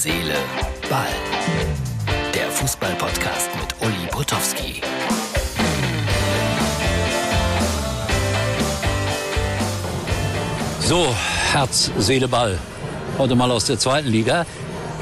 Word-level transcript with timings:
Seele, 0.00 0.36
Ball. 0.88 1.08
Der 2.32 2.48
Fußball-Podcast 2.52 3.50
mit 3.60 3.74
Uli 3.80 4.06
Potowski. 4.08 4.80
So, 10.78 11.12
Herz, 11.50 11.90
Seele, 11.98 12.28
Ball. 12.28 12.60
Heute 13.18 13.34
mal 13.34 13.50
aus 13.50 13.64
der 13.64 13.80
zweiten 13.80 14.06
Liga. 14.06 14.46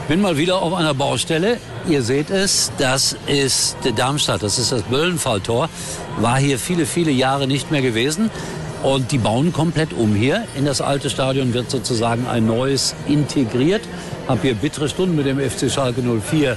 Bin 0.08 0.22
mal 0.22 0.38
wieder 0.38 0.62
auf 0.62 0.72
einer 0.72 0.94
Baustelle. 0.94 1.60
Ihr 1.86 2.00
seht 2.00 2.30
es, 2.30 2.72
das 2.78 3.18
ist 3.26 3.76
Darmstadt, 3.96 4.42
das 4.42 4.58
ist 4.58 4.72
das 4.72 4.84
Böllenfalltor. 4.84 5.68
War 6.20 6.38
hier 6.38 6.58
viele, 6.58 6.86
viele 6.86 7.10
Jahre 7.10 7.46
nicht 7.46 7.70
mehr 7.70 7.82
gewesen. 7.82 8.30
Und 8.82 9.12
die 9.12 9.18
bauen 9.18 9.52
komplett 9.52 9.92
um 9.92 10.14
hier. 10.14 10.46
In 10.56 10.64
das 10.64 10.80
alte 10.80 11.10
Stadion 11.10 11.52
wird 11.52 11.70
sozusagen 11.70 12.26
ein 12.26 12.46
neues 12.46 12.94
integriert. 13.06 13.82
Hab 14.28 14.42
hier 14.42 14.54
bittere 14.54 14.88
Stunden 14.88 15.14
mit 15.14 15.26
dem 15.26 15.38
FC 15.38 15.70
Schalke 15.70 16.02
04 16.02 16.56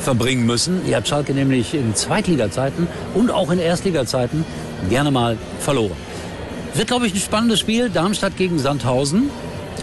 verbringen 0.00 0.46
müssen. 0.46 0.86
Ihr 0.86 0.96
habt 0.96 1.06
Schalke 1.06 1.34
nämlich 1.34 1.74
in 1.74 1.94
Zweitliga-Zeiten 1.94 2.86
und 3.14 3.30
auch 3.30 3.50
in 3.50 3.58
Erstliga-Zeiten 3.58 4.44
gerne 4.88 5.10
mal 5.10 5.36
verloren. 5.58 5.96
Wird, 6.74 6.88
glaube 6.88 7.06
ich, 7.06 7.14
ein 7.14 7.20
spannendes 7.20 7.60
Spiel. 7.60 7.90
Darmstadt 7.90 8.36
gegen 8.36 8.58
Sandhausen. 8.58 9.28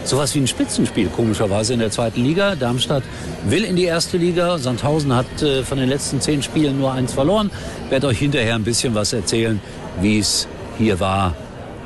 Sowas 0.04 0.34
wie 0.36 0.40
ein 0.40 0.48
Spitzenspiel, 0.48 1.10
komischerweise 1.10 1.74
in 1.74 1.80
der 1.80 1.92
zweiten 1.92 2.24
Liga. 2.24 2.56
Darmstadt 2.56 3.04
will 3.46 3.64
in 3.64 3.76
die 3.76 3.84
erste 3.84 4.18
Liga. 4.18 4.58
Sandhausen 4.58 5.14
hat 5.14 5.42
äh, 5.42 5.64
von 5.64 5.78
den 5.78 5.90
letzten 5.90 6.22
zehn 6.22 6.42
Spielen 6.42 6.80
nur 6.80 6.94
eins 6.94 7.14
verloren. 7.14 7.52
Werde 7.90 8.08
euch 8.08 8.20
hinterher 8.20 8.56
ein 8.56 8.64
bisschen 8.64 8.96
was 8.96 9.14
erzählen, 9.14 9.60
wie 10.02 10.18
es 10.18 10.48
hier 10.78 11.00
war 11.00 11.36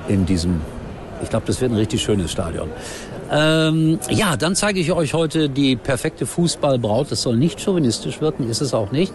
in 0.08 0.26
diesem, 0.26 0.62
ich 1.24 1.30
glaube, 1.30 1.48
das 1.48 1.60
wird 1.62 1.72
ein 1.72 1.78
richtig 1.78 2.02
schönes 2.02 2.32
Stadion. 2.32 2.70
Ähm, 3.32 4.00
ja, 4.10 4.36
dann 4.36 4.56
zeige 4.56 4.80
ich 4.82 4.92
euch 4.92 5.14
heute 5.14 5.48
die 5.48 5.78
perfekte 5.78 6.26
Fußballbraut. 6.26 7.12
Das 7.12 7.22
soll 7.22 7.38
nicht 7.38 7.62
chauvinistisch 7.62 8.20
wirken, 8.20 8.50
ist 8.50 8.62
es 8.62 8.74
auch 8.74 8.92
nicht. 8.92 9.14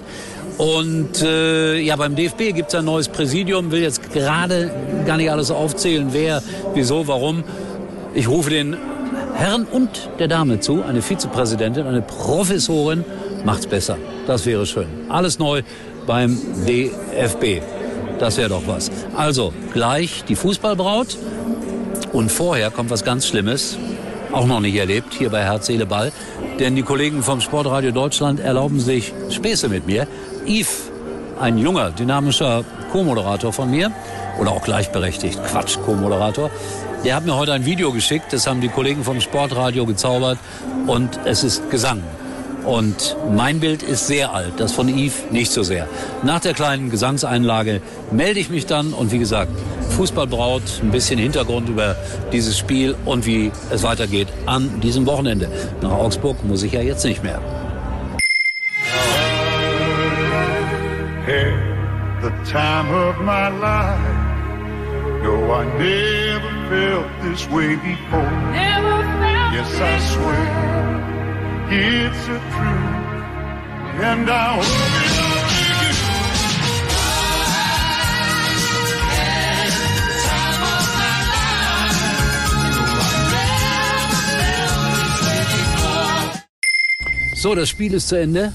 Und 0.57 1.21
äh, 1.21 1.79
ja, 1.79 1.97
beim 1.97 2.17
DFB 2.17 2.55
gibt 2.55 2.69
es 2.69 2.75
ein 2.75 2.87
neues 2.87 3.09
Präsidium, 3.09 3.71
will 3.71 3.83
jetzt 3.83 4.11
gerade 4.13 4.71
gar 5.05 5.19
nicht 5.19 5.31
alles 5.31 5.51
aufzählen, 5.51 6.09
wer, 6.13 6.43
wieso, 6.73 7.07
warum. 7.07 7.45
Ich 8.15 8.27
rufe 8.27 8.49
den 8.49 8.75
Herrn 9.35 9.65
und 9.65 10.09
der 10.19 10.29
Dame 10.29 10.61
zu, 10.61 10.83
eine 10.83 11.03
Vizepräsidentin, 11.03 11.87
eine 11.87 12.01
Professorin, 12.01 13.05
macht's 13.45 13.67
besser. 13.67 13.99
Das 14.27 14.47
wäre 14.47 14.65
schön. 14.65 14.87
Alles 15.11 15.39
neu 15.39 15.63
beim 16.07 16.39
DFB. 16.67 17.63
Das 18.19 18.39
wäre 18.39 18.49
doch 18.49 18.63
was. 18.67 18.91
Also 19.15 19.53
gleich 19.75 20.25
die 20.25 20.37
Fußballbraut 20.37 21.19
und 22.15 22.33
vorher 22.33 22.71
kommt 22.71 22.89
was 22.89 23.05
ganz 23.05 23.27
Schlimmes, 23.27 23.77
auch 24.33 24.47
noch 24.47 24.61
nicht 24.61 24.77
erlebt, 24.77 25.15
hier 25.15 25.31
bei 25.31 25.43
Herz, 25.43 25.67
Seele, 25.67 25.87
Ball. 25.87 26.13
Denn 26.59 26.77
die 26.77 26.83
Kollegen 26.83 27.23
vom 27.23 27.41
Sportradio 27.41 27.93
Deutschland 27.93 28.41
erlauben 28.41 28.81
sich 28.81 29.13
Späße 29.31 29.69
mit 29.69 29.87
mir. 29.87 30.07
Yves, 30.47 30.91
ein 31.41 31.59
junger, 31.59 31.91
dynamischer 31.91 32.65
Co-Moderator 32.93 33.53
von 33.53 33.71
mir, 33.71 33.93
oder 34.39 34.53
auch 34.53 34.63
gleichberechtigt, 34.63 35.43
Quatsch, 35.45 35.79
Co-Moderator, 35.85 36.51
der 37.05 37.15
hat 37.17 37.25
mir 37.25 37.37
heute 37.37 37.53
ein 37.53 37.65
Video 37.65 37.93
geschickt, 37.93 38.33
das 38.33 38.47
haben 38.47 38.61
die 38.61 38.69
Kollegen 38.69 39.05
vom 39.05 39.21
Sportradio 39.21 39.87
gezaubert 39.87 40.39
und 40.87 41.21
es 41.25 41.45
ist 41.45 41.71
Gesang. 41.71 42.03
Und 42.67 43.17
mein 43.35 43.61
Bild 43.61 43.83
ist 43.83 44.09
sehr 44.09 44.35
alt, 44.35 44.55
das 44.59 44.73
von 44.73 44.89
Yves 44.89 45.31
nicht 45.31 45.53
so 45.53 45.63
sehr. 45.63 45.87
Nach 46.25 46.41
der 46.41 46.53
kleinen 46.53 46.91
Gesangseinlage 46.91 47.81
melde 48.11 48.41
ich 48.41 48.51
mich 48.51 48.67
dann 48.67 48.93
und 48.93 49.13
wie 49.13 49.19
gesagt, 49.19 49.53
Fußballbraut, 49.91 50.63
ein 50.83 50.91
bisschen 50.91 51.19
Hintergrund 51.19 51.69
über 51.69 51.97
dieses 52.33 52.59
Spiel 52.59 52.97
und 53.05 53.25
wie 53.25 53.53
es 53.71 53.85
weitergeht 53.85 54.29
an 54.47 54.81
diesem 54.81 55.07
Wochenende. 55.07 55.49
Nach 55.81 55.93
Augsburg 55.93 56.45
muss 56.45 56.65
ich 56.65 56.73
ja 56.73 56.81
jetzt 56.81 57.05
nicht 57.05 57.23
mehr. 57.23 57.41
the 62.23 62.31
time 62.51 62.93
of 62.93 63.19
my 63.21 63.49
life. 63.49 64.01
No, 65.23 65.53
I 65.53 65.65
never 65.79 66.53
felt 66.69 67.09
this 67.23 67.47
way 67.49 67.77
before. 67.77 68.31
Felt 68.53 68.97
Yes, 69.55 69.81
I 69.81 69.99
swear 70.11 71.16
it's 71.69 72.29
a 72.29 72.39
truth, 72.39 74.03
and 74.03 74.31
I 74.31 74.57
hope. 74.57 75.07
So, 87.47 87.55
das 87.55 87.69
Spiel 87.69 87.95
ist 87.95 88.09
zu 88.09 88.19
Ende. 88.19 88.53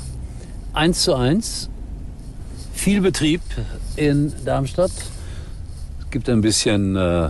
1 0.73 1.03
zu 1.03 1.15
1. 1.15 1.69
Viel 2.73 2.99
Betrieb 2.99 3.41
in 3.95 4.33
Darmstadt. 4.43 4.91
Es 5.99 6.09
gibt 6.09 6.27
ein 6.27 6.41
bisschen 6.41 6.95
äh, 6.95 7.29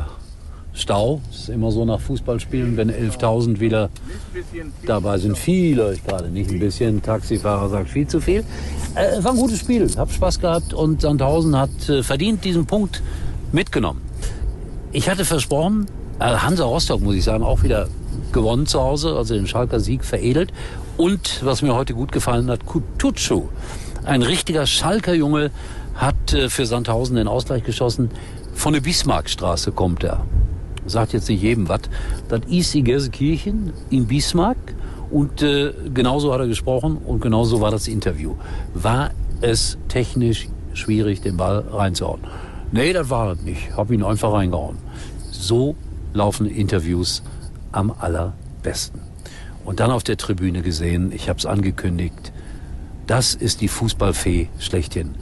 Stau. 0.81 1.21
Es 1.29 1.41
ist 1.41 1.49
immer 1.49 1.71
so 1.71 1.85
nach 1.85 1.99
Fußballspielen, 1.99 2.75
wenn 2.75 2.91
11.000 2.91 3.59
wieder 3.59 3.89
dabei 4.85 5.17
sind. 5.17 5.37
Viele 5.37 5.95
gerade, 6.05 6.29
nicht 6.29 6.51
ein 6.51 6.59
bisschen. 6.59 7.01
Taxifahrer 7.01 7.69
sagt 7.69 7.89
viel 7.89 8.07
zu 8.07 8.19
viel. 8.19 8.43
Äh, 8.95 9.23
war 9.23 9.31
ein 9.31 9.37
gutes 9.37 9.59
Spiel. 9.59 9.89
Hab 9.95 10.11
Spaß 10.11 10.39
gehabt 10.39 10.73
und 10.73 11.01
Sandhausen 11.01 11.57
hat 11.57 11.89
äh, 11.89 12.03
verdient 12.03 12.43
diesen 12.43 12.65
Punkt 12.65 13.01
mitgenommen. 13.51 14.01
Ich 14.91 15.09
hatte 15.09 15.23
versprochen, 15.23 15.87
äh, 16.19 16.25
Hansa 16.25 16.65
Rostock, 16.65 17.01
muss 17.01 17.15
ich 17.15 17.23
sagen, 17.23 17.43
auch 17.43 17.63
wieder 17.63 17.87
gewonnen 18.31 18.65
zu 18.65 18.81
Hause, 18.81 19.15
also 19.15 19.33
den 19.33 19.47
Schalker 19.47 19.79
Sieg 19.79 20.03
veredelt. 20.03 20.51
Und 20.97 21.41
was 21.43 21.61
mir 21.61 21.75
heute 21.75 21.93
gut 21.93 22.11
gefallen 22.11 22.49
hat, 22.49 22.65
Kutucu. 22.65 23.49
Ein 24.03 24.23
richtiger 24.23 24.65
Schalker 24.65 25.13
Junge 25.13 25.51
hat 25.95 26.33
äh, 26.33 26.49
für 26.49 26.65
Sandhausen 26.65 27.15
den 27.15 27.27
Ausgleich 27.27 27.63
geschossen. 27.63 28.09
Von 28.53 28.73
der 28.73 28.81
Bismarckstraße 28.81 29.71
kommt 29.71 30.03
er. 30.03 30.25
Sagt 30.85 31.13
jetzt 31.13 31.29
nicht 31.29 31.41
jedem 31.41 31.69
was. 31.69 31.81
Das 32.29 32.41
ist 32.47 32.73
die 32.73 32.83
Gelsenkirchen 32.83 33.73
in 33.89 34.07
Bismarck. 34.07 34.57
Und 35.09 35.41
äh, 35.41 35.73
genauso 35.93 36.33
hat 36.33 36.39
er 36.39 36.47
gesprochen 36.47 36.97
und 36.97 37.21
genauso 37.21 37.59
war 37.59 37.71
das 37.71 37.87
Interview. 37.87 38.35
War 38.73 39.11
es 39.41 39.77
technisch 39.89 40.47
schwierig, 40.73 41.21
den 41.21 41.37
Ball 41.37 41.65
reinzuhauen? 41.69 42.21
Nee, 42.71 42.93
das 42.93 43.09
war 43.09 43.33
es 43.33 43.41
nicht. 43.41 43.75
Hab 43.75 43.91
ihn 43.91 44.03
einfach 44.03 44.31
reingehauen. 44.31 44.77
So 45.29 45.75
laufen 46.13 46.45
Interviews 46.45 47.23
am 47.73 47.91
allerbesten. 47.91 49.01
Und 49.65 49.79
dann 49.79 49.91
auf 49.91 50.03
der 50.03 50.17
Tribüne 50.17 50.61
gesehen, 50.61 51.11
ich 51.11 51.29
habe 51.29 51.37
es 51.37 51.45
angekündigt, 51.45 52.31
das 53.07 53.35
ist 53.35 53.61
die 53.61 53.67
Fußballfee 53.67 54.47
schlechthin. 54.59 55.15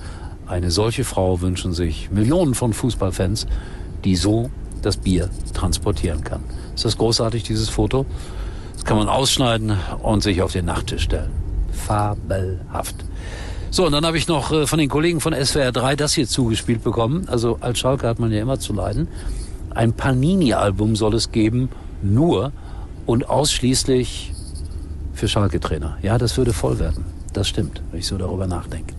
Eine 0.45 0.71
solche 0.71 1.03
Frau 1.03 1.41
wünschen 1.41 1.73
sich 1.73 2.11
Millionen 2.11 2.53
von 2.53 2.73
Fußballfans, 2.73 3.47
die 4.03 4.15
so 4.15 4.49
das 4.81 4.97
Bier 4.97 5.29
transportieren 5.53 6.23
kann. 6.23 6.43
Ist 6.75 6.85
das 6.85 6.97
großartig, 6.97 7.43
dieses 7.43 7.69
Foto? 7.69 8.05
Das 8.73 8.85
kann 8.85 8.97
man 8.97 9.09
ausschneiden 9.09 9.73
und 10.01 10.23
sich 10.23 10.41
auf 10.41 10.53
den 10.53 10.65
Nachttisch 10.65 11.03
stellen. 11.03 11.31
Fabelhaft. 11.71 12.95
So, 13.71 13.85
und 13.85 13.91
dann 13.91 14.05
habe 14.05 14.17
ich 14.17 14.27
noch 14.27 14.51
äh, 14.51 14.65
von 14.65 14.79
den 14.79 14.89
Kollegen 14.89 15.21
von 15.21 15.33
SWR 15.33 15.71
3 15.71 15.95
das 15.95 16.13
hier 16.13 16.27
zugespielt 16.27 16.83
bekommen. 16.83 17.27
Also 17.27 17.57
als 17.61 17.79
Schalke 17.79 18.07
hat 18.07 18.19
man 18.19 18.31
ja 18.31 18.41
immer 18.41 18.59
zu 18.59 18.73
leiden. 18.73 19.07
Ein 19.69 19.93
Panini-Album 19.93 20.95
soll 20.95 21.13
es 21.13 21.31
geben, 21.31 21.69
nur 22.01 22.51
und 23.05 23.29
ausschließlich 23.29 24.33
für 25.13 25.27
Schalke-Trainer. 25.27 25.97
Ja, 26.01 26.17
das 26.17 26.37
würde 26.37 26.53
voll 26.53 26.79
werden. 26.79 27.05
Das 27.33 27.47
stimmt, 27.47 27.81
wenn 27.91 27.99
ich 27.99 28.07
so 28.07 28.17
darüber 28.17 28.47
nachdenke. 28.47 28.95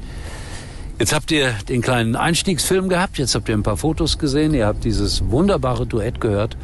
Jetzt 1.00 1.15
habt 1.15 1.31
ihr 1.31 1.55
den 1.66 1.81
kleinen 1.81 2.15
Einstiegsfilm 2.15 2.91
gehabt, 2.91 3.16
jetzt 3.16 3.34
habt 3.34 3.49
ihr 3.49 3.55
ein 3.55 3.62
paar 3.62 3.78
Fotos 3.78 4.19
gesehen, 4.19 4.53
ihr 4.53 4.66
habt 4.66 4.84
dieses 4.84 5.31
wunderbare 5.31 5.87
Duett 5.87 6.21
gehört. 6.21 6.59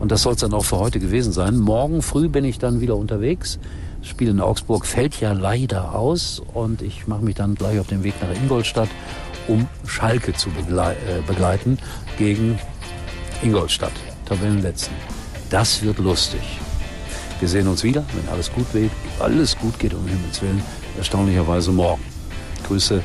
Und 0.00 0.10
das 0.10 0.22
soll 0.22 0.32
es 0.32 0.40
dann 0.40 0.52
auch 0.52 0.64
für 0.64 0.78
heute 0.78 0.98
gewesen 0.98 1.32
sein. 1.32 1.58
Morgen 1.58 2.02
früh 2.02 2.28
bin 2.28 2.44
ich 2.44 2.58
dann 2.58 2.80
wieder 2.80 2.96
unterwegs. 2.96 3.60
Das 4.00 4.08
Spiel 4.08 4.30
in 4.30 4.40
Augsburg 4.40 4.84
fällt 4.84 5.20
ja 5.20 5.30
leider 5.30 5.94
aus 5.94 6.42
und 6.54 6.82
ich 6.82 7.06
mache 7.06 7.22
mich 7.22 7.36
dann 7.36 7.54
gleich 7.54 7.78
auf 7.78 7.86
den 7.86 8.02
Weg 8.02 8.14
nach 8.20 8.34
Ingolstadt, 8.34 8.88
um 9.46 9.68
Schalke 9.86 10.32
zu 10.32 10.50
begle 10.50 10.96
äh, 11.06 11.22
begleiten 11.24 11.78
gegen 12.18 12.58
Ingolstadt, 13.44 13.92
Tabellenletzten. 14.26 14.96
Das 15.50 15.82
wird 15.82 16.00
lustig. 16.00 16.40
Wir 17.38 17.48
sehen 17.48 17.68
uns 17.68 17.84
wieder, 17.84 18.04
wenn 18.12 18.28
alles 18.28 18.50
gut 18.52 18.66
geht, 18.72 18.90
alles 19.20 19.56
gut 19.56 19.78
geht 19.78 19.94
um 19.94 20.04
Himmels 20.08 20.42
Willen, 20.42 20.60
erstaunlicherweise 20.98 21.70
morgen. 21.70 22.02
Grüße 22.66 23.04